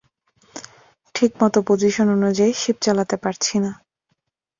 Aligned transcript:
ঠিকমত 1.15 1.55
পজিশন 1.67 2.07
অনুযায়ী 2.17 2.53
শিপ 2.53 2.77
চালাতে 2.85 3.15
পারছি 3.23 3.55
না! 3.63 3.71